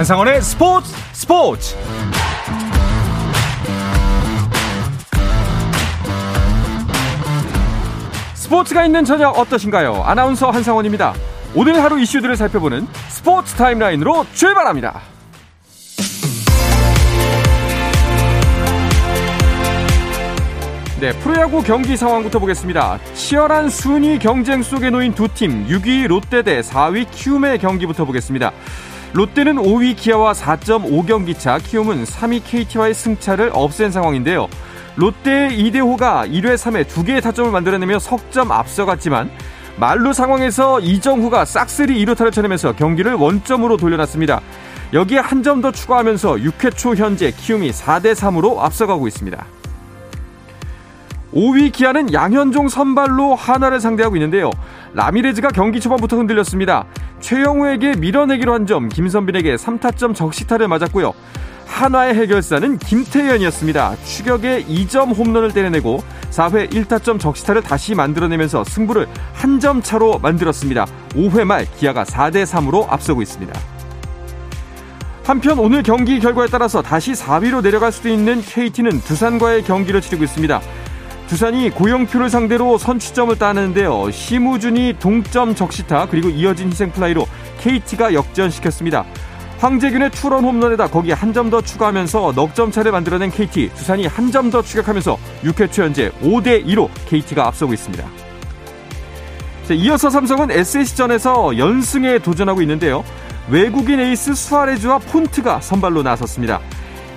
[0.00, 1.76] 한상원의 스포츠 스포츠
[8.32, 10.02] 스포츠가 있는 저녁 어떠신가요?
[10.02, 11.12] 아나운서 한상원입니다.
[11.54, 15.02] 오늘 하루 이슈들을 살펴보는 스포츠 타임라인으로 출발합니다.
[21.00, 22.98] 네, 프로야구 경기 상황부터 보겠습니다.
[23.12, 28.52] 치열한 순위 경쟁 속에 놓인 두 팀, 6위 롯데 대 4위 키움의 경기부터 보겠습니다.
[29.12, 34.48] 롯데는 5위 기아와 4.5경기 차, 키움은 3위 KT와의 승차를 없앤 상황인데요.
[34.96, 39.30] 롯데의 이대호가 1회 3회 2개의 타점을 만들어내며 석점 앞서갔지만
[39.78, 44.40] 말루 상황에서 이정후가 싹쓸이 2루타를 쳐내면서 경기를 원점으로 돌려놨습니다.
[44.92, 49.46] 여기에 한 점 더 추가하면서 6회 초 현재 키움이 4대 3으로 앞서가고 있습니다.
[51.34, 54.50] 5위 기아는 양현종 선발로 하나를 상대하고 있는데요.
[54.94, 56.86] 라미레즈가 경기 초반부터 흔들렸습니다.
[57.20, 61.12] 최영우에게 밀어내기로 한 점, 김선빈에게 3타점 적시타를 맞았고요.
[61.66, 63.96] 한화의 해결사는 김태현이었습니다.
[64.04, 70.86] 추격에 2점 홈런을 때려내고 4회 1타점 적시타를 다시 만들어내면서 승부를 한 점 차로 만들었습니다.
[71.10, 73.52] 5회 말 기아가 4대 3으로 앞서고 있습니다.
[75.22, 80.60] 한편 오늘 경기 결과에 따라서 다시 4위로 내려갈 수도 있는 KT는 두산과의 경기를 치르고 있습니다.
[81.30, 84.10] 두산이 고영표를 상대로 선취점을 따는데요.
[84.10, 87.24] 심우준이 동점 적시타 그리고 이어진 희생플라이로
[87.60, 89.04] KT가 역전시켰습니다.
[89.60, 94.32] 황재균의 투런 홈런에다 거기에 한 점 더 추가하면서 넉 점 차를 만들어낸 KT 두산이 한
[94.32, 98.04] 점 더 추격하면서 6회 초 현재 5대 2로 KT가 앞서고 있습니다.
[99.68, 103.04] 자, 이어서 삼성은 SS전에서 연승에 도전하고 있는데요.
[103.48, 106.58] 외국인 에이스 수아레즈와 폰트가 선발로 나섰습니다.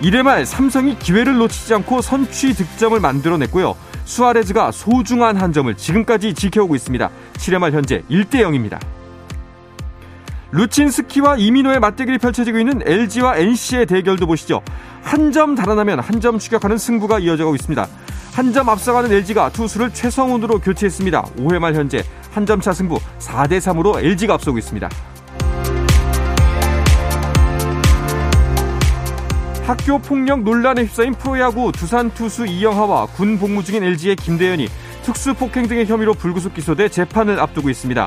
[0.03, 3.75] 1회 말 삼성이 기회를 놓치지 않고 선취 득점을 만들어냈고요.
[4.05, 7.09] 수아레즈가 소중한 한 점을 지금까지 지켜오고 있습니다.
[7.33, 8.79] 7회 말 현재 1대 0입니다.
[10.51, 14.61] 루친스키와 이민호의 맞대결이 펼쳐지고 있는 LG와 NC의 대결도 보시죠.
[15.01, 17.87] 한 점 달아나면 한 점 추격하는 승부가 이어져가고 있습니다.
[18.33, 21.21] 한 점 앞서가는 LG가 투수를 최성훈으로 교체했습니다.
[21.37, 22.03] 5회 말 현재
[22.33, 24.89] 한 점 차 승부 4대 3으로 LG가 앞서고 있습니다.
[29.65, 34.67] 학교 폭력 논란에 휩싸인 프로야구 두산 투수 이영하와 군 복무 중인 LG의 김대현이
[35.03, 38.05] 특수폭행 등의 혐의로 불구속 기소돼 재판을 앞두고 있습니다.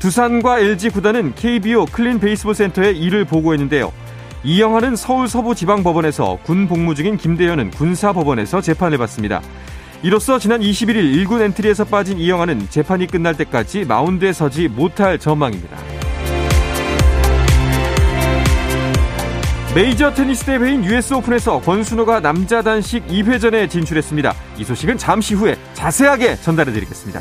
[0.00, 3.92] 두산과 LG 구단은 KBO 클린 베이스볼 센터에 이를 보고했는데요.
[4.42, 9.40] 이영하는 서울 서부지방법원에서 군 복무 중인 김대현은 군사법원에서 재판을 받습니다.
[10.02, 15.76] 이로써 지난 21일 1군 엔트리에서 빠진 이영하는 재판이 끝날 때까지 마운드에 서지 못할 전망입니다.
[19.74, 24.34] 메이저 테니스 대회인 US 오픈에서 권순우가 남자 단식 2회전에 진출했습니다.
[24.56, 27.20] 이 소식은 잠시 후에 자세하게 전달해 드리겠습니다.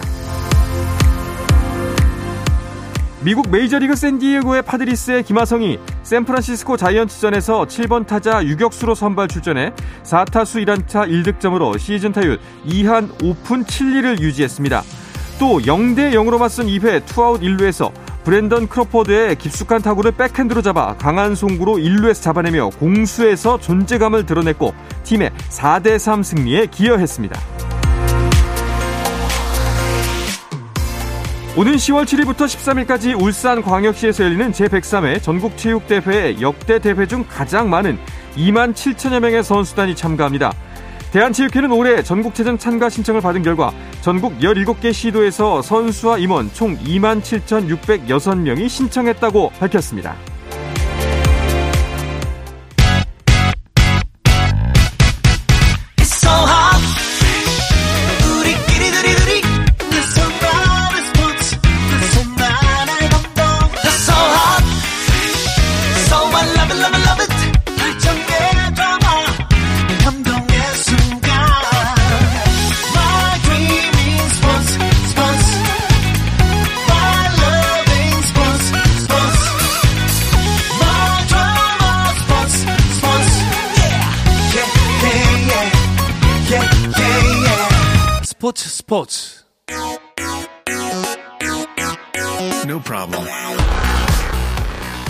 [3.21, 11.77] 미국 메이저리그 샌디에고의 파드리스의 김하성이 샌프란시스코 자이언츠전에서 7번 타자 유격수로 선발 출전해 4타수 1안타 1득점으로
[11.77, 14.83] 시즌 타율 2한 5푼 7리를 유지했습니다.
[15.37, 17.91] 또 0대 0으로 맞선 2회 투아웃 1루에서
[18.27, 24.73] 브랜던 크로포드의 깊숙한 타구를 백핸드로 잡아 강한 송구로 1루에서 잡아내며 공수에서 존재감을 드러냈고
[25.05, 27.39] 팀의 4대3 승리에 기여했습니다.
[31.55, 37.97] 오는 10월 7일부터 13일까지 울산 광역시에서 열리는 제103회 전국체육대회에 역대 대회 중 가장 많은
[38.35, 40.51] 2만 7천여 명의 선수단이 참가합니다.
[41.17, 48.69] 대한체육회는 올해 전국체전 참가 신청을 받은 결과 전국 17개 시도에서 선수와 임원 총 2만 7,606명이
[48.69, 50.15] 신청했다고 밝혔습니다.
[88.89, 89.43] 스포츠
[92.65, 93.27] No problem.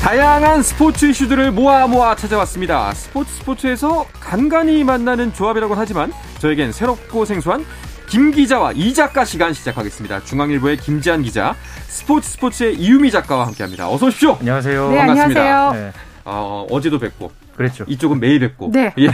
[0.02, 2.92] 다양한 스포츠 이슈들을 모아 모아 찾아왔습니다.
[2.96, 7.64] 스포츠 스포츠에서 간간히 만나는 조합이라고 하지만 저에겐 새롭고 생소한
[8.10, 10.24] 김 기자와 이 작가 시간 시작하겠습니다.
[10.24, 11.54] 중앙일보의 김지한 기자,
[11.88, 13.92] 스포츠 스포츠의 이유미 작가와 함께합니다.
[13.92, 14.38] 어서 오십시오.
[14.40, 14.90] 안녕하세요.
[14.90, 15.42] 네, 반갑습니다.
[15.42, 15.92] 안녕하세요.
[16.26, 17.84] 어, 어제도 뵙고 그렇죠.
[17.88, 18.72] 이쪽은 매일 뵙고.
[18.72, 18.94] 네.
[19.00, 19.08] 예.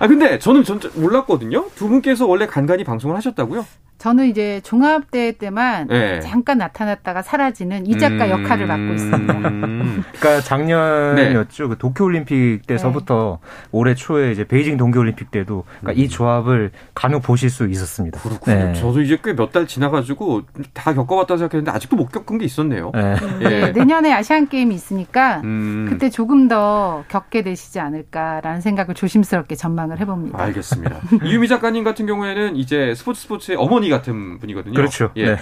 [0.00, 1.66] 아 근데 저는 전 몰랐거든요.
[1.74, 3.64] 두 분께서 원래 간간히 방송을 하셨다고요?
[3.98, 6.20] 저는 이제 종합대회 때만 네.
[6.20, 8.30] 잠깐 나타났다가 사라지는 이 작가 음.
[8.30, 9.32] 역할을 맡고 있습니다.
[9.48, 10.04] 음.
[10.20, 11.68] 그러니까 작년이었죠.
[11.70, 13.40] 그 도쿄올림픽 때서부터
[13.72, 18.20] 올해 초에 이제 베이징 동계올림픽 때도 그러니까 이 조합을 간혹 보실 수 있었습니다.
[18.20, 18.56] 그렇군요.
[18.56, 18.72] 네.
[18.74, 20.42] 저도 이제 꽤 몇 달 지나가지고
[20.74, 22.92] 다 겪어봤다 생각했는데 아직도 못 겪은 게 있었네요.
[22.94, 23.16] 네.
[23.40, 23.48] 예.
[23.48, 25.86] 네, 내년에 아시안 게임이 있으니까 음.
[25.88, 30.42] 그때 조금 더 겪게 되시지 않을까라는 생각을 조심스럽게 전망을 해봅니다.
[30.44, 30.96] 알겠습니다.
[31.24, 34.74] 이유미 작가님 같은 경우에는 이제 스포츠 스포츠의 어머니 같은 분이거든요.
[34.74, 35.10] 그렇죠.
[35.16, 35.34] 예.
[35.34, 35.36] 네.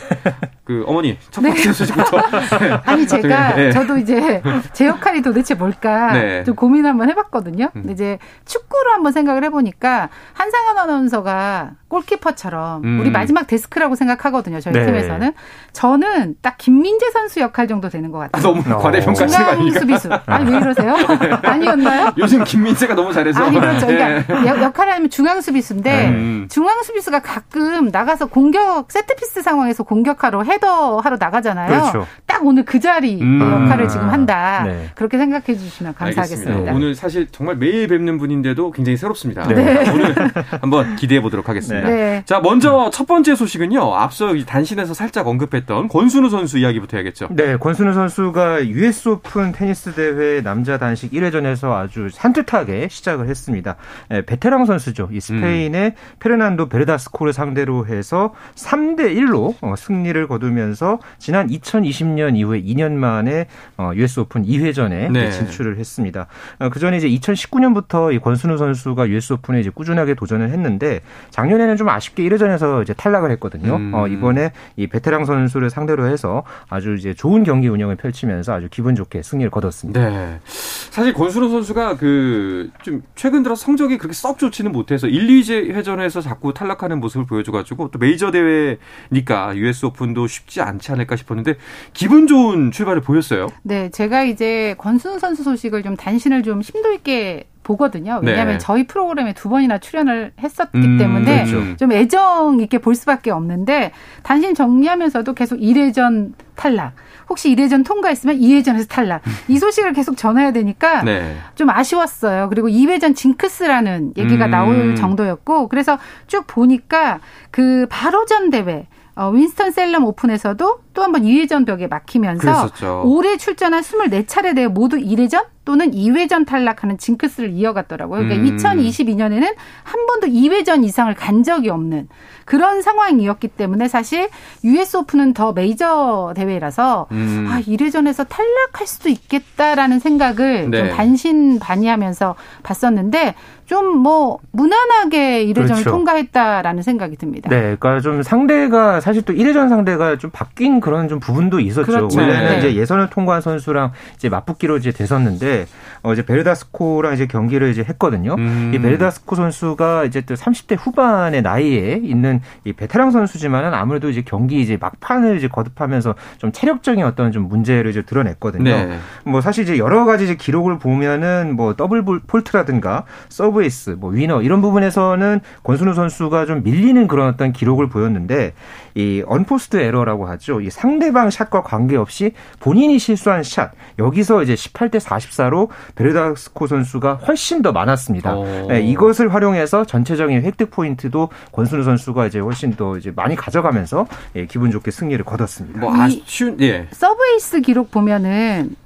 [0.64, 2.18] 그 어머니 첫 번째 소식부터.
[2.84, 3.70] 아니 제가 네.
[3.70, 4.42] 저도 이제
[4.72, 6.44] 제 역할이 도대체 뭘까 네.
[6.44, 7.66] 좀 고민 한번 해봤거든요.
[7.66, 7.82] 음.
[7.82, 13.00] 근데 이제 축구를 한번 생각을 해보니까 한상현 아나운서가 골키퍼처럼 음.
[13.00, 14.60] 우리 마지막 데스크라고 생각하거든요.
[14.60, 14.86] 저희 네.
[14.86, 15.32] 팀에서는
[15.72, 18.42] 저는 딱 김민재 선수 역할 정도 되는 것 같아요.
[18.42, 19.14] 너무 어.
[19.14, 19.80] 중앙 아닙니까?
[19.80, 20.08] 수비수.
[20.26, 20.94] 아니 왜 이러세요?
[21.42, 22.12] 아니 었나요?
[22.18, 23.44] 요즘 김민재가 너무 잘해서.
[23.44, 23.90] 아니 그렇죠.
[23.92, 24.22] 예.
[24.26, 26.46] 그러니까 역- 역할을 하면 중앙 수비수인데 음.
[26.50, 31.68] 중앙 수비수가 가끔 나가서 공격 세트피스 상황에서 공격하러 헤더하러 나가잖아요.
[31.68, 32.06] 그렇죠.
[32.26, 33.40] 딱 오늘 그 자리 음.
[33.40, 34.64] 역할을 지금 한다.
[34.66, 34.90] 네.
[34.94, 36.50] 그렇게 생각해 주시면 감사하겠습니다.
[36.50, 36.72] 알겠습니다.
[36.74, 39.46] 오늘 사실 정말 매일 뵙는 분인데도 굉장히 새롭습니다.
[39.48, 39.90] 네.
[39.90, 40.14] 오늘
[40.60, 41.88] 한번 기대해 보도록 하겠습니다.
[41.88, 42.22] 네.
[42.26, 43.94] 자, 먼저 첫 번째 소식은요.
[43.94, 47.28] 앞서 이 단신에서 살짝 언급했던 권순우 선수 이야기부터 해야겠죠.
[47.30, 53.76] 네, 권순우 선수가 US 오픈 테니스 대회 남자 단식 1회전에서 아주 산뜻하게 시작을 했습니다.
[54.10, 55.08] 예, 베테랑 선수죠.
[55.12, 62.92] 이 스페인의 페르난도 베르다스코를 상대로 해서 3대 1로 어, 승리를 거두면서 지난 2020년 이후에 2년
[62.92, 63.46] 만에
[63.76, 65.30] 어, US 오픈 2회전에 네.
[65.30, 66.26] 진출을 했습니다.
[66.58, 71.76] 어, 그 전에 이제 2019년부터 이 권순우 선수가 US 오픈에 이제 꾸준하게 도전을 했는데 작년에는
[71.76, 73.76] 좀 아쉽게 1회전에서 이제 탈락을 했거든요.
[73.76, 73.94] 음.
[73.94, 78.94] 어, 이번에 이 베테랑 선수를 상대로 해서 아주 이제 좋은 경기 운영을 펼치면서 아주 기분
[78.94, 80.08] 좋게 승리를 거뒀습니다.
[80.08, 80.40] 네.
[80.44, 86.20] 사실 권순우 선수가 그 좀 최근 들어 성적이 그렇게 썩 좋지는 못해서 1, 2제 회전에서
[86.20, 91.56] 자꾸 탈락하는 모습을 보여줘가지고 또 메이저 대회니까 US 오픈도 쉽지 않지 않을까 싶었는데
[91.92, 93.48] 기분 좋은 출발을 보였어요.
[93.62, 98.20] 네, 제가 이제 권순우 선수 소식을 좀 단신을 좀 심도 있게 보거든요.
[98.22, 98.58] 왜냐하면 네.
[98.58, 101.76] 저희 프로그램에 두 번이나 출연을 했었기 음, 때문에 그렇죠.
[101.76, 103.90] 좀 애정 있게 볼 수밖에 없는데
[104.22, 106.92] 단신 정리하면서도 계속 1회전 탈락.
[107.28, 109.22] 혹시 1회전 통과했으면 2회전에서 탈락.
[109.48, 111.36] 이 소식을 계속 전해야 되니까 네.
[111.54, 112.48] 좀 아쉬웠어요.
[112.48, 114.50] 그리고 2회전 징크스라는 얘기가 음.
[114.50, 117.20] 나올 정도였고 그래서 쭉 보니까
[117.50, 118.86] 그 바로 전 대회
[119.16, 123.02] 어, 윈스턴 셀럼 오픈에서도 또 한 번 2회전 벽에 막히면서 그랬었죠.
[123.04, 128.20] 올해 출전한 24차례 대회 모두 1회전 또는 2회전 탈락하는 징크스를 이어갔더라고요.
[128.22, 128.56] 그러니까 음.
[128.56, 132.08] 2022년에는 한 번도 2회전 이상을 간 적이 없는
[132.44, 134.28] 그런 상황이었기 때문에 사실
[134.62, 137.48] US 오픈은 더 메이저 대회라서 음.
[137.50, 140.78] 아, 1회전에서 탈락할 수도 있겠다라는 생각을 네.
[140.78, 143.34] 좀 반신반의하면서 봤었는데
[143.66, 145.90] 좀 뭐 무난하게 1회전을 그렇죠.
[145.90, 147.50] 통과했다라는 생각이 듭니다.
[147.50, 151.84] 네, 그러니까 좀 상대가 사실 또 1회전 상대가 좀 바뀐 그런 좀 부분도 있었죠.
[151.84, 152.16] 그렇죠.
[152.20, 152.58] 원래는 네.
[152.58, 155.66] 이제 예선을 통과한 선수랑 이제 맞붙기로 이제 됐었는데
[156.04, 158.36] 어 이제 베르다스코랑 이제 경기를 이제 했거든요.
[158.38, 158.70] 음.
[158.72, 164.60] 이 베르다스코 선수가 이제 또 30대 후반의 나이에 있는 이 베테랑 선수지만은 아무래도 이제 경기
[164.60, 168.62] 이제 막판을 이제 거듭하면서 좀 체력적인 어떤 좀 문제를 이제 드러냈거든요.
[168.64, 168.98] 네.
[169.24, 174.40] 뭐 사실 이제 여러 가지 이제 기록을 보면은 뭐 더블 볼- 폴트라든가 서브에이스, 뭐 winner
[174.40, 178.52] 이런 부분에서는 권순우 선수가 좀 밀리는 그런 어떤 기록을 보였는데
[178.94, 180.60] 이 unforced error라고 하죠.
[180.60, 187.72] 이 상대방 샷과 관계없이 본인이 실수한 샷 여기서 이제 18대 44로 베르다스코 선수가 훨씬 더
[187.72, 188.36] 많았습니다.
[188.36, 188.44] 오.
[188.68, 194.06] 네, 이것을 활용해서 전체적인 획득 포인트도 권순우 선수가 이제 훨씬 더 이제 많이 가져가면서
[194.36, 195.80] 예, 기분 좋게 승리를 거뒀습니다.
[195.80, 196.88] 뭐 이- 아쉬운 예.
[196.90, 198.76] 서브에이스 기록 보면은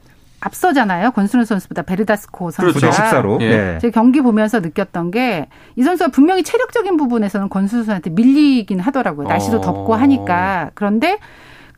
[0.42, 1.11] 앞서잖아요.
[1.11, 2.78] 권순우 선수보다 베르다스코 선수가.
[2.78, 3.02] 그렇죠.
[3.02, 3.40] 94로.
[3.42, 3.49] 예.
[3.49, 3.78] 네.
[3.80, 9.28] 제 경기 보면서 느꼈던 게 이 선수가 분명히 체력적인 부분에서는 권순우 선수한테 밀리긴 하더라고요.
[9.28, 9.61] 날씨도 어.
[9.61, 10.70] 덥고 하니까.
[10.75, 11.18] 그런데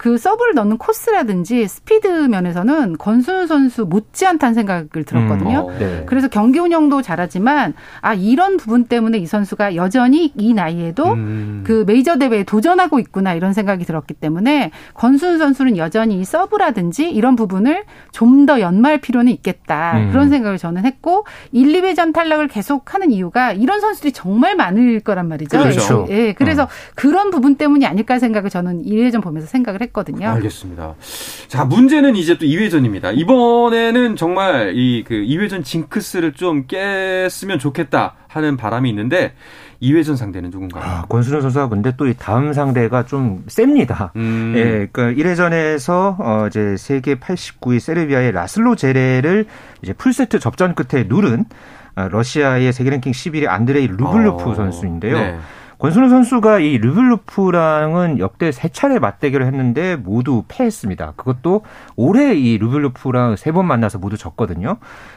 [0.02, 5.68] 그 서브를 넣는 코스라든지 스피드 면에서는 권순우 선수 못지않다는 생각을 들었거든요.
[5.68, 5.78] 음, 어.
[5.78, 6.02] 네.
[6.06, 11.62] 그래서 경기 운영도 잘하지만 아 이런 부분 때문에 이 선수가 여전히 이 나이에도 음.
[11.64, 17.36] 그 메이저 대회에 도전하고 있구나 이런 생각이 들었기 때문에 권순우 선수는 여전히 이 서브라든지 이런
[17.36, 20.10] 부분을 좀 더 연마할 필요는 있겠다 음.
[20.10, 25.58] 그런 생각을 저는 했고 1, 2회전 탈락을 계속하는 이유가 이런 선수들이 정말 많을 거란 말이죠.
[25.58, 26.06] 그렇죠.
[26.10, 29.91] 예, 그래서 그런 부분 때문이 아닐까 생각을 저는 1회전 보면서 생각을 했거든요.
[29.92, 30.28] 했거든요.
[30.28, 30.94] 알겠습니다.
[31.48, 33.16] 자, 문제는 이제 또 2회전입니다.
[33.16, 39.34] 이번에는 정말 이 그 2회전 징크스를 좀 깼으면 좋겠다 하는 바람이 있는데
[39.82, 40.84] 2회전 상대는 누군가요?
[40.84, 44.12] 아, 권순우 선수가 근데 또 이 다음 상대가 좀 셉니다.
[44.16, 44.54] 음.
[44.56, 49.46] 예, 그러니까 1회전에서 어 이제 세계 89위 세르비아의 라슬로 제레를
[49.82, 51.44] 이제 풀세트 접전 끝에 누른
[51.94, 54.54] 아, 러시아의 세계 랭킹 11위 안드레이 루블레프 어.
[54.54, 55.18] 선수인데요.
[55.18, 55.38] 네.
[55.82, 61.14] 권순우 선수가 이 루블레프랑은 역대 세 차례 맞대결을 했는데 모두 패했습니다.
[61.16, 61.62] 그것도
[61.96, 64.76] 올해 이 루블레프랑 세 번 만나서 모두 졌거든요.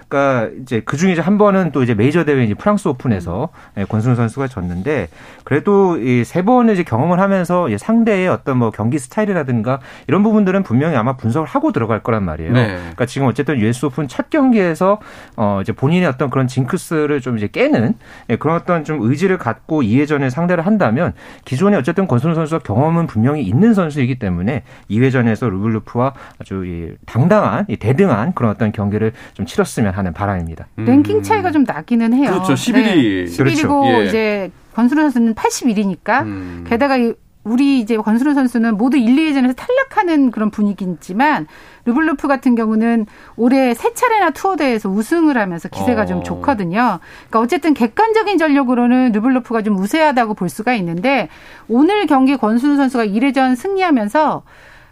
[0.09, 3.85] 그러니까 이제 그 중에 한 번은 또 이제 메이저 대회 이제 프랑스 오픈에서 음.
[3.87, 5.07] 권순우 선수가 졌는데
[5.43, 10.95] 그래도 이 세 번을 이제 경험을 하면서 상대의 어떤 뭐 경기 스타일이라든가 이런 부분들은 분명히
[10.95, 12.51] 아마 분석을 하고 들어갈 거란 말이에요.
[12.53, 12.75] 네.
[12.77, 14.99] 그러니까 지금 어쨌든 US 오픈 첫 경기에서
[15.37, 17.93] 어 이제 본인의 어떤 그런 징크스를 좀 이제 깨는
[18.31, 23.07] 예, 그런 어떤 좀 의지를 갖고 이회전에 상대 를 한다면 기존에 어쨌든 권순우 선수가 경험은
[23.07, 29.45] 분명히 있는 선수이기 때문에 이회전에서 루블루프와 아주 이 당당한 이 대등한 그런 어떤 경기를 좀
[29.45, 30.67] 치렀으면 하는 바람입니다.
[30.79, 30.85] 음.
[30.85, 32.31] 랭킹 차이가 좀 나기는 해요.
[32.31, 32.53] 그렇죠.
[32.53, 32.73] 11위.
[32.73, 33.25] 네.
[33.25, 34.01] 11위고 그렇죠.
[34.01, 34.05] 예.
[34.05, 36.65] 이제 권순우 선수는 81위니까 음.
[36.67, 36.97] 게다가
[37.45, 41.47] 우리 이제 권순우 선수는 모두 1, 2회전에서 탈락하는 그런 분위기지만
[41.85, 43.05] 루블레프 같은 경우는
[43.37, 46.05] 올해 세 차례나 투어 대회에서 우승을 하면서 기세가 어.
[46.07, 46.99] 좀 좋거든요.
[47.29, 51.29] 그러니까 어쨌든 객관적인 전력으로는 루블레프가 좀 우세하다고 볼 수가 있는데
[51.69, 54.41] 오늘 경기 권순우 선수가 1회전 승리하면서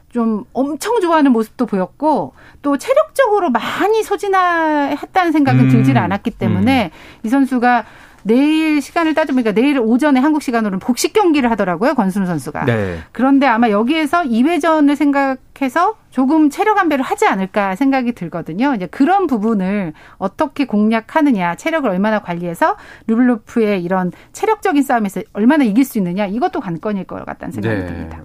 [0.09, 5.69] 좀 엄청 좋아하는 모습도 보였고 또 체력적으로 많이 소진했다는 생각은 음.
[5.69, 7.25] 들지는 않았기 때문에 음.
[7.25, 7.85] 이 선수가
[8.23, 12.65] 내일 시간을 따져보니까 내일 오전에 한국 시간으로는 복식 경기를 하더라고요 권순우 선수가.
[12.65, 12.99] 네.
[13.11, 18.75] 그런데 아마 여기에서 2회전을 생각 해서 조금 체력 안배를 하지 않을까 생각이 들거든요.
[18.75, 22.77] 이제 그런 부분을 어떻게 공략하느냐, 체력을 얼마나 관리해서
[23.07, 27.85] 르블로프의 이런 체력적인 싸움에서 얼마나 이길 수 있느냐 이것도 관건일 것 같다는 생각이 네.
[27.87, 28.23] 듭니다.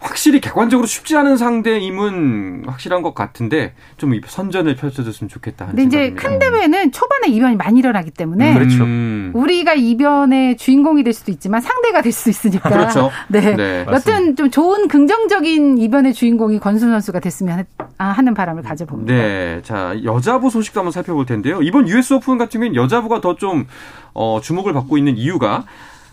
[0.00, 6.14] 확실히 객관적으로 쉽지 않은 상대임은 확실한 것 같은데 좀 선전을 펼쳐줬으면 좋겠다 하는 근데 이제
[6.14, 9.38] 큰 대회는 초반에 이변이 많이 일어나기 때문에 음, 그렇죠.
[9.38, 12.70] 우리가 이변의 주인공이 될 수도 있지만 상대가 될 수도 있으니까.
[12.70, 13.10] 그렇죠.
[13.28, 13.54] 네.
[13.54, 17.64] 네 여튼 좀 좋은 긍정적인 이변의 주인공이 권순 선수가 됐으면
[17.98, 19.12] 아, 하는 바람을 가져봅니다.
[19.12, 19.60] 네.
[19.62, 21.62] 자, 여자부 소식도 한번 살펴볼 텐데요.
[21.62, 23.66] 이번 US 오픈 같은 경우는 여자부가 더좀
[24.14, 25.64] 어, 주목을 받고 있는 이유가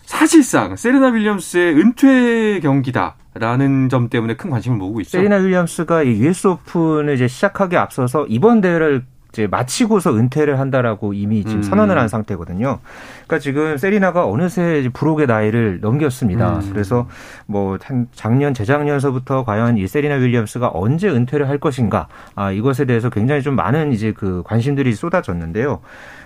[0.04, 5.10] 사실상 세레나 윌리엄스의 은퇴 경기다 라는 점 때문에 큰 관심을 모으고 있죠.
[5.10, 11.44] 세레나 윌리엄스가 이 US 오픈을 이제 시작하기 앞서서 이번 대회를 이제 마치고서 은퇴를 한다라고 이미
[11.44, 11.62] 지금 음.
[11.62, 12.78] 선언을 한 상태거든요.
[13.26, 16.58] 그러니까 지금 세리나가 어느새 부록의 나이를 넘겼습니다.
[16.58, 16.70] 음.
[16.72, 17.06] 그래서
[17.46, 17.78] 뭐
[18.12, 23.54] 작년 재작년서부터 과연 이 세리나 윌리엄스가 언제 은퇴를 할 것인가 아 이것에 대해서 굉장히 좀
[23.54, 25.80] 많은 이제 그 관심들이 쏟아졌는데요.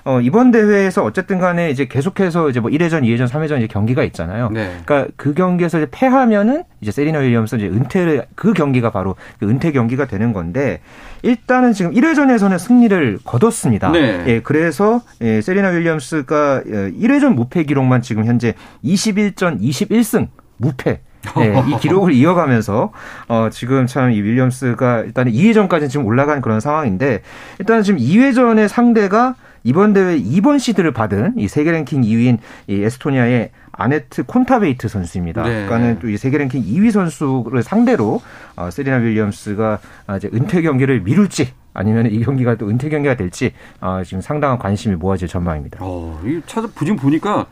[0.04, 4.50] 어, 이번 대회에서 어쨌든 간에 이제 계속해서 이제 뭐 1회전, 2회전, 3회전 이제 경기가 있잖아요.
[4.50, 4.76] 네.
[4.85, 9.71] 그러니까 그 경기에서 이제 패하면은 이제 세리나 윌리엄스 이제 은퇴를 그 경기가 바로 그 은퇴
[9.71, 10.80] 경기가 되는 건데
[11.23, 13.90] 일단은 지금 1회전에서는 승리를 거뒀습니다.
[13.92, 14.25] 네.
[14.26, 18.54] 예, 그래서 예, 세리나 윌리엄스가 1회전 어, 무패 기록만 지금 현재
[18.85, 21.00] 21전 21승 무패
[21.37, 22.92] 네, 이 기록을 이어가면서
[23.28, 27.23] 어 지금 참 이 윌리엄스가 일단 2회전까지 지금 올라간 그런 상황인데
[27.61, 33.50] 일단은 지금 2회전의 상대가 이번 대회 2번 시드를 받은 이 세계 랭킹 2위인 이 에스토니아의
[33.73, 35.42] 아네트 콘타베이트 선수입니다.
[35.45, 35.50] 네.
[35.66, 38.21] 그러니까는 또 이 세계 랭킹 2위 선수를 상대로
[38.57, 39.78] 어, 세리나 윌리엄스가
[40.16, 44.95] 이제 은퇴 경기를 미룰지 아니면 이 경기가 또 은퇴 경기가 될지 어, 지금 상당한 관심이
[44.97, 45.78] 모아질 전망입니다.
[45.81, 47.47] 어, 이 찾아 지금 보니까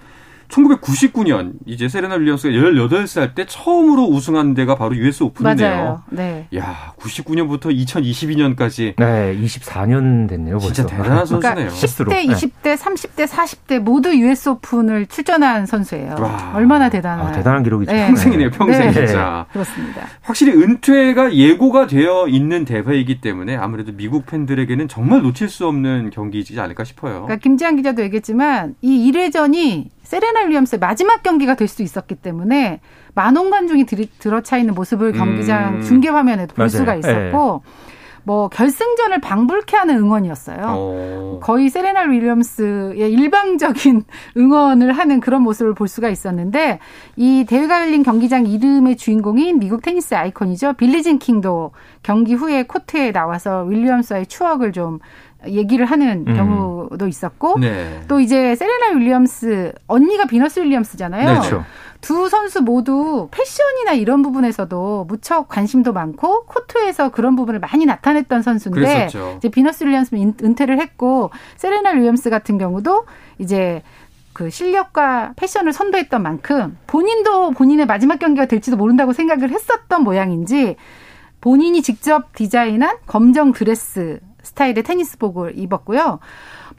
[0.50, 5.69] 1999년 이제 세레나 윌리엄스가 18살 때 처음으로 우승한 데가 바로 US 오픈이네요.
[5.71, 6.02] 맞아요.
[6.11, 6.47] 네.
[6.57, 10.59] 야, 99년부터 2022년까지 네, 24년 됐네요.
[10.59, 10.73] 벌써.
[10.73, 11.69] 진짜 대단한 선수네요.
[11.69, 16.16] 그러니까 10대, 20대, 30대, 40대 모두 US 오픈을 출전한 선수예요.
[16.19, 16.52] 와.
[16.54, 17.92] 얼마나 대단한 아, 대단한 기록이죠.
[17.92, 18.09] 네.
[18.09, 18.92] 평생이네요, 평생 네.
[18.92, 19.47] 진짜.
[19.52, 20.07] 그렇습니다.
[20.23, 26.59] 확실히 은퇴가 예고가 되어 있는 대회이기 때문에 아무래도 미국 팬들에게는 정말 놓칠 수 없는 경기이지
[26.59, 27.23] 않을까 싶어요.
[27.23, 32.81] 그러니까 김지한 기자도 얘기했지만 이 1회전이 세레나 윌리엄스의 마지막 경기가 될 수 있었기 때문에
[33.14, 33.87] 만원 관중이
[34.19, 35.83] 들어차 있는 모습을 경기장 음.
[35.83, 36.69] 중계 화면에도 볼 맞아요.
[36.81, 37.89] 수가 있었고 네.
[38.22, 40.58] 뭐 결승전을 방불케 하는 응원이었어요.
[40.58, 41.36] 오.
[41.36, 41.40] 어.
[41.42, 44.04] 거의 세레나 윌리엄스의 일방적인
[44.36, 46.78] 응원을 하는 그런 모습을 볼 수가 있었는데
[47.16, 50.74] 이 대회가 열린 경기장 이름의 주인공인 미국 테니스 아이콘이죠.
[50.74, 51.72] 빌리진 킹도
[52.02, 54.98] 경기 후에 코트에 나와서 윌리엄스와의 추억을 좀
[55.46, 56.36] 얘기를 하는 음.
[56.36, 58.02] 경우도 있었고 네.
[58.08, 61.26] 또 이제 세레나 윌리엄스 언니가 비너스 윌리엄스잖아요.
[61.26, 61.64] 네, 그렇죠.
[62.00, 68.80] 두 선수 모두 패션이나 이런 부분에서도 무척 관심도 많고 코트에서 그런 부분을 많이 나타냈던 선수인데
[68.80, 69.35] 그랬었죠.
[69.38, 73.04] 이제 비너스 윌리엄스는 은퇴를 했고 세레나 윌리엄스 같은 경우도
[73.38, 73.83] 이제
[74.33, 80.76] 그 실력과 패션을 선도했던 만큼 본인도 본인의 마지막 경기가 될지도 모른다고 생각을 했었던 모양인지
[81.40, 86.21] 본인이 직접 디자인한 검정 드레스 스타일의 테니스복을 입었고요.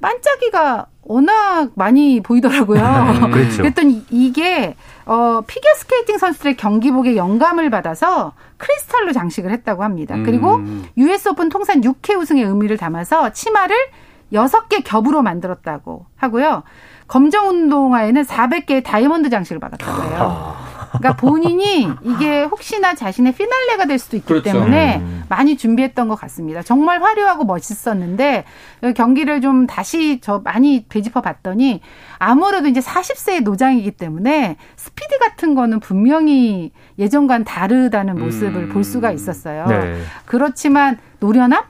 [0.02, 2.82] 반짝이가 워낙 많이 보이더라고요.
[2.82, 3.58] 음, 그렇죠.
[3.58, 10.16] 그랬더니 이게 어 피겨 스케이팅 선수들의 경기복에 영감을 받아서 크리스탈로 장식을 했다고 합니다.
[10.16, 10.24] 음.
[10.24, 10.60] 그리고
[10.98, 13.76] US 오픈 통산 6회 우승의 의미를 담아서 치마를
[14.34, 16.64] 6개 겹으로 만들었다고 하고요.
[17.08, 20.56] 검정 운동화에는 400개의 다이아몬드 장식을 박았다고 해요.
[21.00, 24.44] 그러니까 본인이 이게 혹시나 자신의 피날레가 될 수도 있기 그렇죠.
[24.44, 25.24] 때문에 음.
[25.30, 26.62] 많이 준비했던 것 같습니다.
[26.62, 28.44] 정말 화려하고 멋있었는데
[28.96, 31.82] 경기를 좀 다시 저 많이 되짚어 봤더니
[32.18, 38.70] 아무래도 이제 40세의 노장이기 때문에 스피드 같은 거는 분명히 예전과는 다르다는 모습을 음.
[38.70, 39.66] 볼 수가 있었어요.
[39.68, 40.02] 네.
[40.26, 41.64] 그렇지만 노련함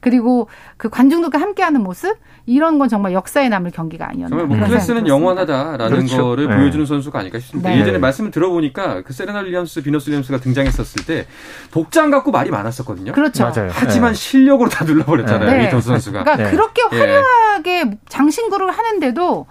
[0.00, 4.28] 그리고 그 관중들과 함께하는 모습 이런 건 정말 역사에 남을 경기가 아니었나.
[4.36, 6.22] 정말 뭐 클래스는 영원하다라는 그렇죠.
[6.22, 6.56] 거를 네.
[6.56, 7.70] 보여주는 선수가 아닐까 싶습니다.
[7.70, 7.80] 네.
[7.80, 11.26] 예전에 말씀을 들어보니까 그 세레나 윌리엄스, 비너스 윌리엄스가 등장했었을 때
[11.70, 13.12] 복장 갖고 말이 많았었거든요.
[13.12, 13.44] 그렇죠.
[13.44, 13.70] 맞아요.
[13.72, 14.16] 하지만 네.
[14.18, 15.50] 실력으로 다 눌러버렸잖아요.
[15.50, 15.66] 네.
[15.66, 16.24] 이토 선수가.
[16.24, 16.50] 그러니까 네.
[16.50, 16.98] 그렇게 예.
[16.98, 19.46] 화려하게 장신구를 하는데도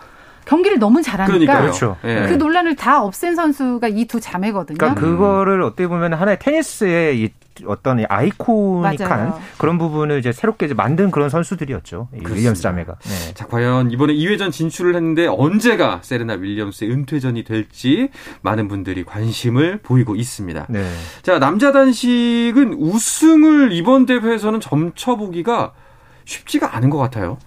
[0.46, 1.98] 경기를 너무 잘하니까 그렇죠.
[2.06, 2.26] 예.
[2.28, 4.78] 그 논란을 다 없앤 선수가 이 두 자매거든요.
[4.78, 7.30] 그러니까 그거를 어떻게 보면 하나의 테니스의 이
[7.66, 9.42] 어떤 아이코닉한 맞아요.
[9.58, 12.10] 그런 부분을 이제 새롭게 이제 만든 그런 선수들이었죠.
[12.12, 12.96] 윌리엄스 자매가.
[13.00, 13.34] 네.
[13.34, 18.10] 자, 과연 이번에 2회전 진출을 했는데 언제가 세레나 윌리엄스의 은퇴전이 될지
[18.42, 20.68] 많은 분들이 관심을 보이고 있습니다.
[20.70, 20.92] 네.
[21.22, 25.74] 자, 남자 단식은 우승을 이번 대회에서는 점쳐보기가
[26.26, 27.38] 쉽지가 않은 것 같아요.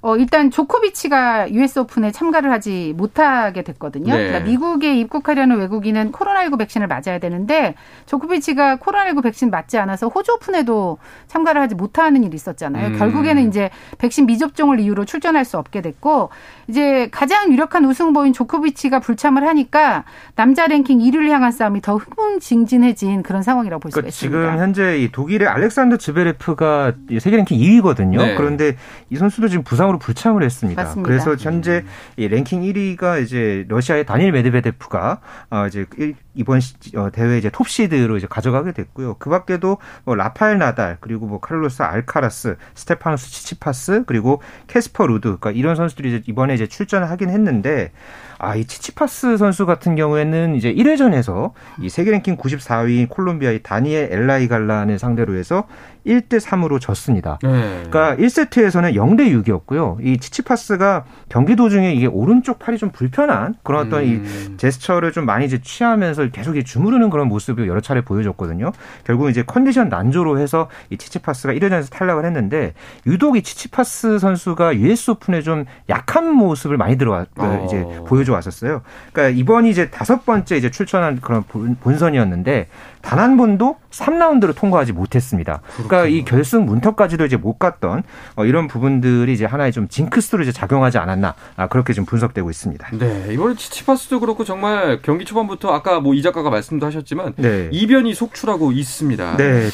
[0.00, 4.14] 어, 일단 조코비치가 US 오픈에 참가를 하지 못하게 됐거든요.
[4.14, 4.26] 네.
[4.28, 7.74] 그러니까 미국에 입국하려는 외국인은 코로나19 백신을 맞아야 되는데
[8.06, 12.88] 조코비치가 코로나19 백신 맞지 않아서 호주 오픈에도 참가를 하지 못하는 일이 있었잖아요.
[12.88, 12.98] 음.
[12.98, 16.30] 결국에는 이제 백신 미접종을 이유로 출전할 수 없게 됐고
[16.68, 20.04] 이제 가장 유력한 우승보인 조코비치가 불참을 하니까
[20.36, 24.38] 남자 랭킹 1위를 향한 싸움이 더 흥분징진해진 그런 상황이라고 볼 수가 그러니까 있습니다.
[24.38, 28.18] 지금 현재 이 독일의 알렉산더 즈베레프가 세계 랭킹 2위거든요.
[28.18, 28.34] 네.
[28.36, 28.76] 그런데
[29.10, 30.82] 이 선수도 지금 부상 부상으로 불참을 했습니다.
[30.82, 31.08] 맞습니다.
[31.08, 31.84] 그래서 현재
[32.16, 35.86] 이 랭킹 1위가 이제 러시아의 다니엘 메드베데프가 어 이제
[36.34, 36.60] 이번
[36.96, 39.16] 어, 대회 이제 톱시드로 이제 가져가게 됐고요.
[39.18, 45.50] 그 밖에도 뭐 라파엘 나달 그리고 뭐 카를로스 알카라스, 스테파노스 치치파스 그리고 캐스퍼 루드 그러니까
[45.50, 47.92] 이런 선수들이 이제 이번에 이제 출전을 하긴 했는데
[48.38, 54.46] 아, 이 치치파스 선수 같은 경우에는 이제 1회전에서 이 세계 랭킹 94위인 콜롬비아의 다니엘 엘라이
[54.46, 55.66] 갈란을 상대로 해서
[56.08, 57.38] 1대 3으로 졌습니다.
[57.42, 57.82] 네.
[57.88, 60.04] 그러니까 1세트에서는 0대 6이었고요.
[60.04, 64.24] 이 치치파스가 경기 도중에 이게 오른쪽 팔이 좀 불편한 그런 어떤 음.
[64.52, 68.72] 이 제스처를 좀 많이 이제 취하면서 계속 주무르는 그런 모습을 여러 차례 보여줬거든요.
[69.04, 72.74] 결국 이제 컨디션 난조로 해서 이 치치파스가 1회전에서 탈락을 했는데
[73.06, 77.64] 유독 이 치치파스 선수가 US 오픈에 좀 약한 모습을 많이 들어와 어.
[77.66, 78.82] 이제 보여 보여줘 왔었어요.
[79.12, 81.44] 그러니까 이번이 이제 다섯 번째 이제 출전한 그런
[81.80, 82.68] 본선이었는데
[83.02, 85.60] 단 한 번도 3라운드를 통과하지 못했습니다.
[85.76, 85.97] 그렇구나.
[86.02, 88.02] 그러니까 이 결승 문턱까지도 이제 못 갔던
[88.36, 92.88] 어, 이런 부분들이 이제 하나의 좀 징크스로 이제 작용하지 않았나 아, 그렇게 좀 분석되고 있습니다.
[92.98, 97.68] 네, 이번에 치치파스도 그렇고 정말 경기 초반부터 아까 뭐 이 작가가 말씀도 하셨지만 네.
[97.70, 99.36] 이변이 속출하고 있습니다.
[99.36, 99.68] 네.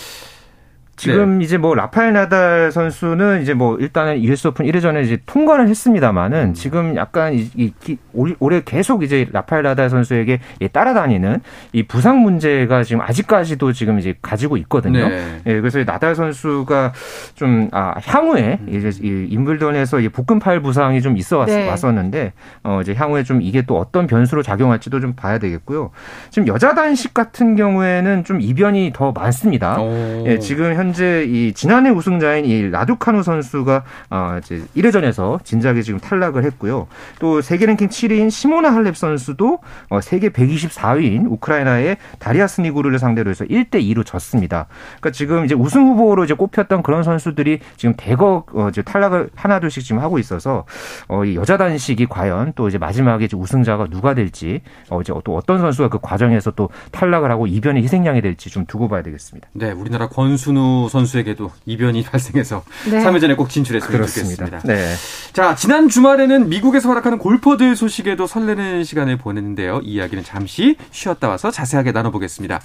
[0.97, 1.45] 지금 네.
[1.45, 6.55] 이제 뭐 라파엘 나달 선수는 이제 뭐 일단은 US 오픈 1회전에 이제 통과를 했습니다만은 음.
[6.55, 7.97] 지금 약간 이, 이, 이,
[8.39, 10.41] 올해 계속 이제 라파엘 나달 선수에게
[10.73, 11.41] 따라다니는
[11.73, 15.09] 이 부상 문제가 지금 아직까지도 지금 이제 가지고 있거든요.
[15.09, 15.41] 네.
[15.47, 16.93] 예, 그래서 나달 선수가
[17.35, 18.69] 좀 아, 향후에 음.
[18.69, 21.69] 이제 이 임블던에서 이 복근팔 부상이 좀 있어 왔, 네.
[21.69, 25.91] 왔 었는데 어 이제 향후에 좀 이게 또 어떤 변수로 작용할지도 좀 봐야 되겠고요.
[26.31, 29.79] 지금 여자 단식 같은 경우에는 좀 이변이 더 많습니다.
[30.27, 35.99] 예, 지금 현 현재 이 지난해 우승자인 이 라두카누 선수가 어 이제 1회전에서 진작에 지금
[35.99, 36.89] 탈락을 했고요.
[37.19, 43.47] 또 세계 랭킹 7위인 시모나 할렙 선수도 어 세계 124위인 우크라이나의 다리아 스니구르를 상대로 해서
[43.47, 44.67] 1대 2로 졌습니다.
[45.01, 49.85] 그러니까 지금 이제 우승 후보로 이제 꼽혔던 그런 선수들이 지금 대거 어 이제 탈락을 하나둘씩
[49.85, 50.67] 지금 하고 있어서
[51.09, 55.61] 어이 여자 단식이 과연 또 이제 마지막에 이제 우승자가 누가 될지 어 이제 또 어떤
[55.61, 59.49] 선수가 그 과정에서 또 탈락을 하고 이변의 희생양이 될지 좀 두고 봐야 되겠습니다.
[59.55, 63.03] 네, 우리나라 권순우 선수에게도 이변이 발생해서 네.
[63.03, 64.45] 3회전에 꼭 진출했으면 그렇습니다.
[64.47, 64.73] 좋겠습니다.
[64.75, 64.95] 네.
[65.33, 69.81] 자, 지난 주말에는 미국에서 활약하는 골퍼들 소식에도 설레는 시간을 보냈는데요.
[69.83, 72.61] 이 이야기는 잠시 쉬었다 와서 자세하게 나눠보겠습니다.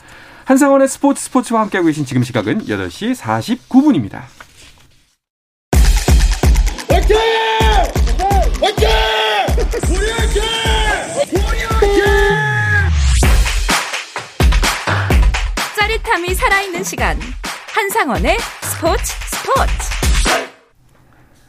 [0.45, 4.21] 한상원의 스포츠 스포츠와 함께하고 계신 지금 시각은 8시 49분입니다.
[6.89, 7.17] 화이팅!
[8.61, 8.87] 화이팅!
[15.77, 17.17] 짜릿함이 살아있는 시간
[17.79, 19.71] 한상원의 스포츠 스포츠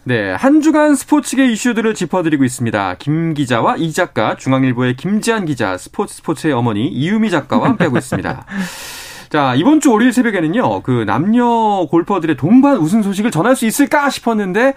[0.05, 2.95] 네, 한 주간 스포츠계 이슈들을 짚어드리고 있습니다.
[3.01, 8.47] 김 기자와 이 작가, 중앙일보의 김지한 기자, 스포츠 스포츠의 어머니 이유미 작가와 함께하고 있습니다.
[9.29, 14.75] 자, 이번 주 월요일 새벽에는요, 그 남녀 골퍼들의 동반 우승 소식을 전할 수 있을까 싶었는데,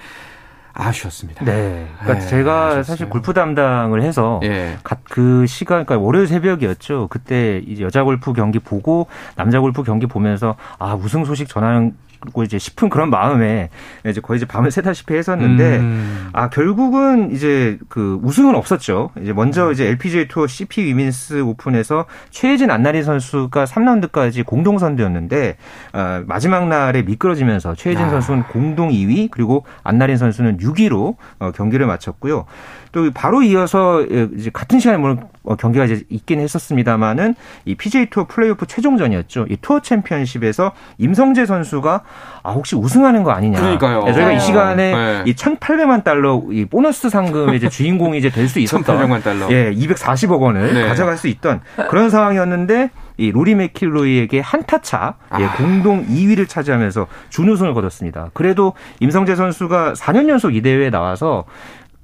[0.74, 1.46] 아쉬웠습니다.
[1.46, 1.88] 네.
[2.00, 2.84] 그러니까 네, 제가 아쉬웠어요.
[2.84, 4.78] 사실 골프 담당을 해서 예.
[5.04, 7.08] 그 시간, 그러니까 월요일 새벽이었죠.
[7.10, 11.96] 그때 이제 여자 골프 경기 보고 남자 골프 경기 보면서 아 우승 소식 전하는
[12.32, 13.70] 고 이제 싶은 그런 마음에
[14.06, 16.30] 이제 거의 이제 밤을 새다시피 했었는데 음.
[16.34, 19.12] 아 결국은 이제 그 우승은 없었죠.
[19.22, 25.58] 이제 먼저 이제 LPGA 투어 CP 위민스 오픈에서 최혜진 안나리 선수가 3라운드까지 공동 선두였는데
[25.94, 28.10] 어, 마지막 날에 미끄러지면서 최혜진 아.
[28.10, 32.46] 선수는 공동 2위 그리고 안나린 선수는 6위로 어, 경기를 마쳤고요.
[32.92, 38.08] 또 바로 이어서 예, 이제 같은 시간에 물론 어, 경기가 이제 있긴 했었습니다만은 이 PJ
[38.10, 39.48] 투어 플레이오프 최종전이었죠.
[39.50, 42.02] 이 투어 챔피언십에서 임성재 선수가
[42.44, 43.60] 아 혹시 우승하는 거 아니냐.
[43.60, 44.04] 그러니까요.
[44.06, 45.24] 네, 저희가 이 시간에 네.
[45.26, 49.50] 이 1,800만 달러 이 보너스 상금 이제 주인공이 이제 될 수 있었던 1,800만 달러.
[49.52, 50.88] 예, 240억 원을 네.
[50.88, 55.54] 가져갈 수 있던 그런 상황이었는데 이 로리 맥킬로이에게 한 타 차 예, 아.
[55.56, 58.30] 공동 2위를 차지하면서 준우승을 거뒀습니다.
[58.34, 61.46] 그래도 임성재 선수가 4년 연속 이 대회에 나와서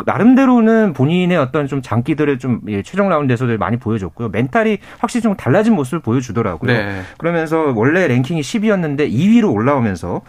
[0.05, 4.29] 나름대로는 본인의 어떤 좀 장기들을 좀 예, 최종 라운드에서도 많이 보여줬고요.
[4.29, 6.71] 멘탈이 확실히 좀 달라진 모습을 보여주더라고요.
[6.71, 7.01] 네.
[7.17, 10.21] 그러면서 원래 랭킹이 10위였는데 2위로 올라오면서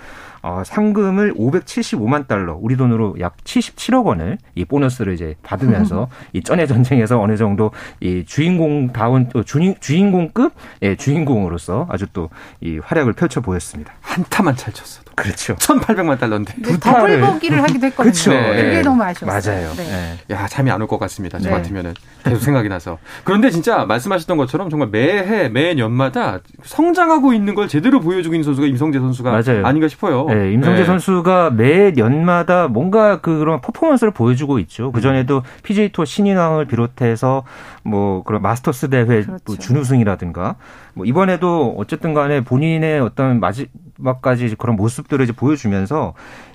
[0.42, 6.66] 어, 상금을 575만 달러, 우리 돈으로 약 77억 원을 이 보너스를 이제 받으면서 이 쩐의
[6.66, 12.28] 전쟁에서 어느 정도 이 주인공다운 어, 주인, 주인공급 예, 주인공으로서 아주 또
[12.62, 13.92] 이 활약을 펼쳐 보였습니다.
[14.00, 15.12] 한타만 잘 쳤어도.
[15.14, 15.54] 그렇죠.
[15.56, 16.54] 1,800만 달러인데.
[16.58, 18.12] 네, 더블 보기를 하기도 했거든요.
[18.12, 18.30] 그렇죠.
[18.32, 18.62] 네.
[18.64, 19.54] 그게 너무 아쉬웠어요.
[19.54, 19.72] 맞아요.
[19.74, 20.16] 네.
[20.28, 20.34] 네.
[20.34, 21.38] 야, 잠이 안 올 것 같습니다.
[21.38, 21.56] 저 네.
[21.56, 21.94] 같으면은.
[22.24, 22.98] 계속 생각이 나서.
[23.24, 28.66] 그런데 진짜 말씀하셨던 것처럼 정말 매해, 매 년마다 성장하고 있는 걸 제대로 보여주고 있는 선수가
[28.66, 29.66] 임성재 선수가 맞아요.
[29.66, 30.26] 아닌가 싶어요.
[30.34, 34.92] 네, 임성재 선수가 매년마다 뭔가 그런 퍼포먼스를 보여주고 있죠.
[34.92, 37.44] 그 전에도 PJ 투어 신인왕을 비롯해서
[37.82, 39.36] 뭐 그런 마스터스 대회 그렇죠.
[39.46, 40.56] 뭐 준우승이라든가
[40.94, 46.14] 뭐 이번에도 어쨌든 간에 본인의 어떤 마지막까지 그런 모습들을 이제 보여주면서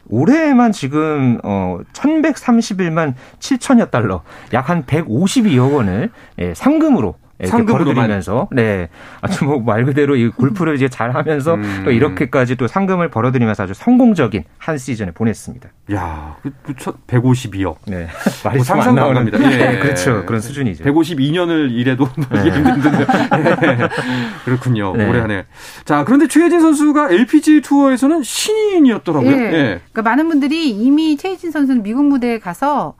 [0.09, 4.21] 올해에만 지금 어 1131만 7천여 달러
[4.53, 6.09] 약 한 152억 원을
[6.39, 8.87] 예, 상금으로 상금으로 벌어들이면서 네
[9.21, 11.81] 아주 뭐 말 그대로 이 골프를 이제 잘하면서 음.
[11.85, 15.69] 또 이렇게까지 또 상금을 벌어들이면서 아주 성공적인 한 시즌을 보냈습니다.
[15.93, 16.37] 야,
[17.07, 17.75] 152억.
[17.83, 18.07] 그 네,
[18.43, 19.37] 말이 뭐 상상 안 나옵니다.
[19.41, 20.25] 예, 네, 그렇죠.
[20.25, 20.83] 그런 수준이죠.
[20.83, 22.41] 152년을 일해도 네.
[22.51, 23.77] 힘든 네.
[24.45, 24.95] 그렇군요.
[24.95, 25.09] 네.
[25.09, 25.45] 올해 한해.
[25.83, 29.31] 자, 그런데 최혜진 선수가 LPG 투어에서는 신인이었더라고요.
[29.31, 29.41] 예.
[29.41, 29.81] 예.
[29.91, 32.95] 그러니까 많은 분들이 이미 최혜진 선수는 미국 무대에 가서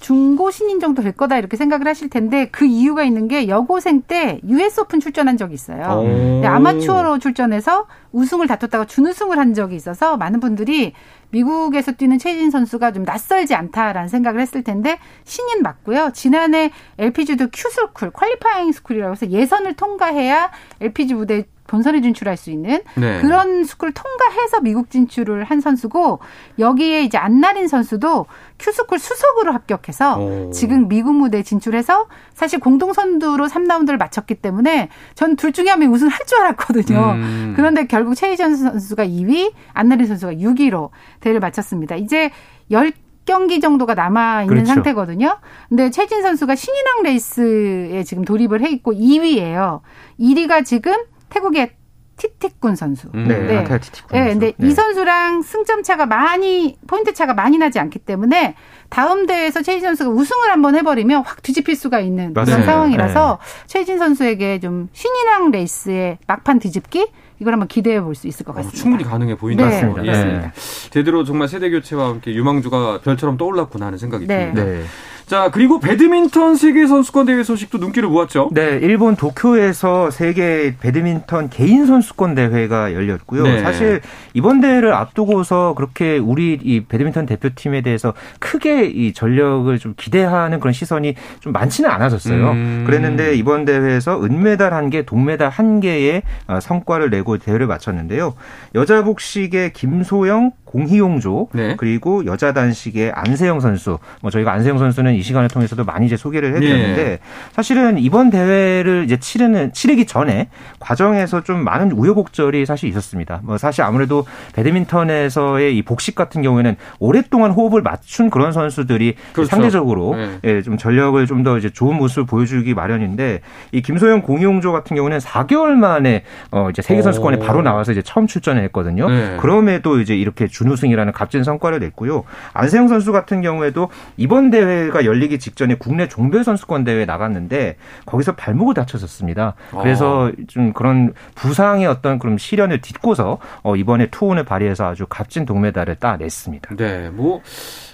[0.00, 4.40] 중고 신인 정도 될 거다 이렇게 생각을 하실 텐데 그 이유가 있는 게 여고생 때
[4.46, 6.04] US 오픈 출전한 적이 있어요.
[6.44, 10.92] 아마추어로 출전해서 우승을 다퉜다가 준우승을 한 적이 있어서 많은 분들이
[11.30, 16.12] 미국에서 뛰는 최혜진 선수가 좀 낯설지 않다라는 생각을 했을 텐데 신인 맞고요.
[16.14, 23.20] 지난해 LPG도 큐스쿨 퀄리파잉 스쿨이라고 해서 예선을 통과해야 LPGA 무대에 본선에 진출할 수 있는 네.
[23.20, 26.18] 그런 스쿨 통과해서 미국 진출을 한 선수고
[26.58, 28.26] 여기에 이제 안나린 선수도
[28.58, 30.50] Q스쿨 수석으로 합격해서 오.
[30.50, 35.92] 지금 미국 무대에 진출해서 사실 공동 선두로 3라운드를 마쳤기 때문에 전 둘 중에 한 명이
[35.94, 37.12] 우승할 줄 알았거든요.
[37.12, 37.52] 음.
[37.54, 40.88] 그런데 결국 최혜진 선수가 2위, 안나린 선수가 6위로
[41.20, 41.94] 대회를 마쳤습니다.
[41.94, 42.30] 이제
[42.72, 42.92] 10
[43.24, 44.72] 경기 정도가 남아 있는 그렇죠.
[44.72, 45.36] 상태거든요.
[45.68, 49.80] 근데 최진 선수가 신인왕 레이스에 지금 돌입을 해 있고 2위예요.
[50.18, 50.94] 1위가 지금
[51.30, 51.70] 태국의
[52.16, 53.08] 티티꾼 선수.
[53.14, 53.78] 음, 네, 네.
[53.78, 54.66] 티티꾼 네, 근데 네.
[54.66, 58.56] 이 선수랑 승점 차가 많이 포인트 차가 많이 나지 않기 때문에
[58.88, 62.46] 다음 대회에서 최진 선수가 우승을 한번 해버리면 확 뒤집힐 수가 있는 맞아요.
[62.46, 63.66] 그런 상황이라서 네.
[63.68, 67.06] 최진 선수에게 좀 신인왕 레이스의 막판 뒤집기
[67.40, 68.76] 이걸 한번 기대해 볼 수 있을 것 어, 같습니다.
[68.82, 69.68] 충분히 가능해 보인다.
[69.68, 70.04] 네, 맞습니다.
[70.46, 70.50] 예.
[70.90, 74.52] 제대로 정말 세대 교체와 함께 유망주가 별처럼 떠올랐구나 하는 생각이 네.
[74.52, 74.88] 듭니다.
[75.28, 75.36] 네.
[75.38, 78.48] 자, 그리고 배드민턴 세계 선수권 대회 소식도 눈길을 모았죠.
[78.52, 83.42] 네, 일본 도쿄에서 세계 배드민턴 개인 선수권 대회가 열렸고요.
[83.42, 83.60] 네.
[83.60, 84.00] 사실
[84.32, 90.72] 이번 대회를 앞두고서 그렇게 우리 이 배드민턴 대표팀에 대해서 크게 이 전력을 좀 기대하는 그런
[90.72, 92.50] 시선이 좀 많지는 않아졌어요.
[92.52, 92.84] 음.
[92.86, 98.32] 그랬는데 이번 대회에서 은메달 한 개, 동메달 한 개의 어, 성과를 내고 대회를 마쳤는데요.
[98.74, 101.76] 여자 복식의 김소영, 공희용조 네.
[101.76, 103.98] 그리고 여자 단식의 안세영 선수.
[104.22, 107.18] 뭐 저희가 안세영 선수는 이 시간을 통해서도 많이 이제 소개를 해드렸는데 네.
[107.52, 113.40] 사실은 이번 대회를 이제 치르는 치르기 전에 과정에서 좀 많은 우여곡절이 사실 있었습니다.
[113.42, 119.48] 뭐 사실 아무래도 배드민턴에서의 이 복식 같은 경우에는 오랫동안 호흡을 맞춘 그런 선수들이 그렇죠.
[119.50, 120.38] 상대적으로 네.
[120.44, 125.18] 예, 좀 전력을 좀 더 이제 좋은 모습을 보여주기 마련인데 이 김소영 공희용조 같은 경우는
[125.18, 129.08] 4개월 만에 어 이제 세계 선수권에 바로 나와서 이제 처음 출전을 했거든요.
[129.08, 129.36] 네.
[129.40, 132.24] 그럼에도 이제 이렇게 준우승이라는 값진 성과를 냈고요.
[132.54, 138.74] 안세영 선수 같은 경우에도 이번 대회가 열리기 직전에 국내 종별 선수권 대회에 나갔는데 거기서 발목을
[138.74, 139.54] 다쳤었습니다.
[139.80, 140.32] 그래서 어.
[140.46, 146.76] 좀 그런 부상의 어떤 그런 시련을 딛고서 어, 이번에 투혼을 발휘해서 아주 값진 동메달을 따냈습니다.
[146.76, 147.42] 네, 뭐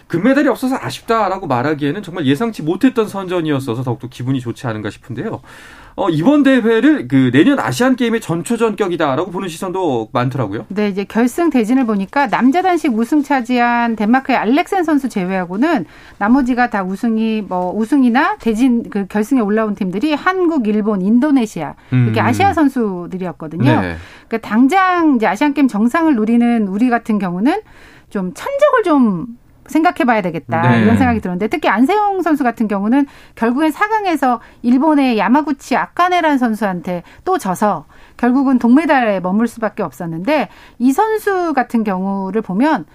[0.08, 5.40] 금메달이 없어서 아쉽다라고 말하기에는 정말 예상치 못했던 선전이었어서 더욱더 기분이 좋지 않은가 싶은데요.
[5.96, 10.66] 어, 이번 대회를 그 내년 아시안 게임의 전초전격이다라고 보는 시선도 많더라고요.
[10.68, 15.86] 네, 이제 결승 대진을 보니까 남자 단식 우승 차지한 덴마크의 알렉센 선수 제외하고는
[16.18, 22.26] 나머지가 다 우승이 뭐 우승이나 대진 그 결승에 올라온 팀들이 한국, 일본, 인도네시아 이렇게 음.
[22.26, 23.80] 아시아 선수들이었거든요.
[23.80, 23.96] 네.
[24.28, 27.62] 그러니까 당장 이제 아시안 게임 정상을 노리는 우리 같은 경우는
[28.10, 29.26] 좀 천적을 좀
[29.66, 30.62] 생각해 봐야 되겠다.
[30.62, 30.82] 네.
[30.82, 37.38] 이런 생각이 들었는데 특히 안세용 선수 같은 경우는 결국엔 4강에서 일본의 야마구치 아카네라는 선수한테 또
[37.38, 40.48] 져서 결국은 동메달에 머물 수밖에 없었는데
[40.78, 42.86] 이 선수 같은 경우를 보면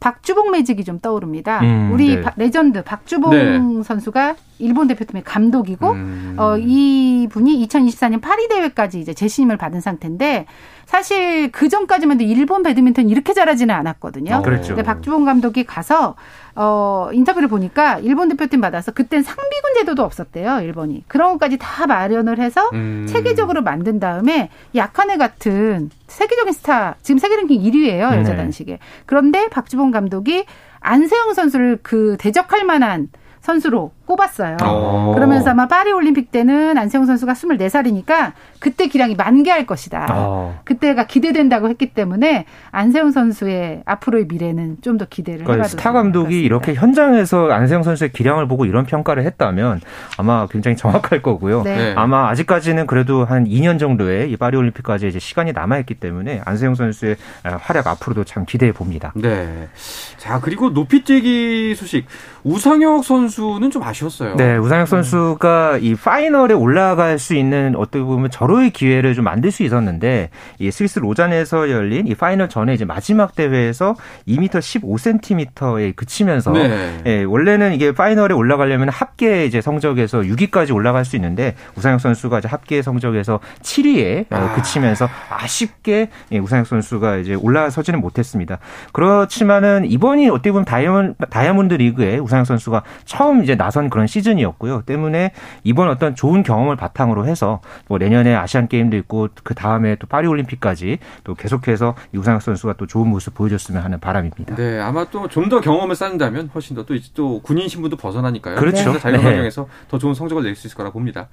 [0.00, 1.60] 박주봉 매직이 좀 떠오릅니다.
[1.60, 2.22] 음, 우리 네.
[2.36, 3.82] 레전드 박주봉 네.
[3.82, 6.36] 선수가 일본 대표팀의 감독이고 음.
[6.38, 10.46] 어, 이 분이 2024년 파리 대회까지 이제 재신임을 받은 상태인데
[10.88, 14.36] 사실 그 전까지만 해도 일본 배드민턴 이렇게 잘하지는 않았거든요.
[14.36, 14.68] 어, 그렇죠.
[14.68, 16.14] 근데 박주봉 감독이 가서
[16.54, 21.04] 어, 인터뷰를 보니까 일본 대표팀 받아서 그땐 상비군 제도도 없었대요, 일본이.
[21.06, 23.06] 그런 것까지 다 마련을 해서 음.
[23.06, 28.36] 체계적으로 만든 다음에 약한 애 같은 세계적인 스타, 지금 세계 랭킹 1위예요, 여자 네.
[28.36, 28.78] 단식에.
[29.04, 30.46] 그런데 박주봉 감독이
[30.80, 33.08] 안세영 선수를 그 대적할 만한
[33.42, 34.56] 선수로 꼽았어요.
[34.62, 34.64] 오.
[34.64, 35.12] 어.
[35.14, 40.06] 그러면서 아마 파리 올림픽 때는 안세영 선수가 24살이니까 그때 기량이 만개할 것이다.
[40.10, 40.14] 오.
[40.16, 40.60] 어.
[40.64, 46.40] 그때가 기대된다고 했기 때문에 안세영 선수의 앞으로의 미래는 좀 더 기대를 그러니까 해봐도 스타 감독이
[46.40, 49.80] 이렇게 현장에서 안세영 선수의 기량을 보고 이런 평가를 했다면
[50.16, 51.62] 아마 굉장히 정확할 거고요.
[51.62, 51.76] 네.
[51.76, 51.94] 네.
[51.96, 56.74] 아마 아직까지는 그래도 한 2년 정도의 이 파리 올림픽까지 이제 시간이 남아 있기 때문에 안세영
[56.74, 59.12] 선수의 활약 앞으로도 참 기대해 봅니다.
[59.14, 59.68] 네.
[60.16, 62.06] 자, 그리고 높이뛰기 소식.
[62.42, 64.36] 우상혁 선수는 좀 아쉬 웠어요.
[64.36, 69.62] 네, 우상혁 선수가 이 파이널에 올라갈 수 있는 어떻게 보면 절호의 기회를 좀 만들 수
[69.62, 73.94] 있었는데 이 스위스 로잔에서 열린 이 final 전에 이제 마지막 대회에서
[74.26, 77.02] 2m 15cm에 그치면서 네.
[77.06, 82.48] 예, 원래는 이게 final에 올라가려면 합계 이제 성적에서 6위까지 올라갈 수 있는데 우상혁 선수가 이제
[82.48, 84.54] 합계 성적에서 7위에 어, 아.
[84.54, 88.58] 그치면서 아쉽게 예, 우상혁 선수가 이제 올라서지는 못했습니다.
[88.92, 94.82] 그렇지만은 이번이 어떻게 보면 다이아몬드, 다이아몬드 리그에 우상혁 선수가 처음 이제 나선 그런 시즌이었고요.
[94.82, 95.32] 때문에
[95.64, 100.26] 이번 어떤 좋은 경험을 바탕으로 해서 뭐 내년에 아시안 게임도 있고 그 다음에 또 파리
[100.28, 104.54] 올림픽까지 또 계속해서 우상혁 선수가 또 좋은 모습 보여줬으면 하는 바람입니다.
[104.56, 108.56] 네, 아마 또 좀 더 경험을 쌓는다면 훨씬 더또또 군인 신분도 벗어나니까요.
[108.56, 108.98] 그렇죠.
[108.98, 109.68] 자연 환경에서 네.
[109.88, 111.28] 더 좋은 성적을 낼 수 있을 거라 봅니다.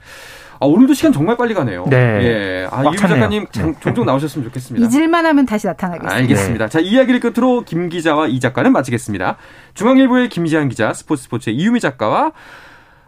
[0.60, 1.86] 아, 오늘도 시간 정말 빨리 가네요.
[1.90, 1.98] 네.
[1.98, 2.68] 예.
[2.72, 3.74] 아, 이유 작가님 네.
[3.80, 4.88] 종종 나오셨으면 좋겠습니다.
[4.88, 6.16] 잊을만 하면 다시 나타나겠습니다.
[6.16, 6.66] 알겠습니다.
[6.66, 6.70] 네.
[6.70, 9.38] 자, 이야기를 끝으로 김 기자와 이 작가는 마치겠습니다.
[9.74, 12.32] 중앙일보의 김지한 기자, 스포츠 스포츠의 이유미 작가와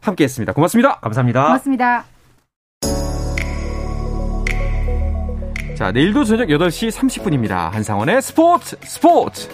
[0.02, 0.54] 함께 했습니다.
[0.54, 1.00] 고맙습니다.
[1.00, 1.46] 감사합니다.
[1.46, 2.06] 고맙습니다.
[5.78, 7.72] 자, 내일도 저녁 8시 30분입니다.
[7.72, 9.48] 한상원의 스포츠 스포츠!